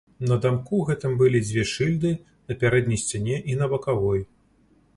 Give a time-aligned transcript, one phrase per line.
[0.29, 2.11] На дамку гэтым былі дзве шыльды
[2.47, 4.19] на пярэдняй сцяне і на бакавой.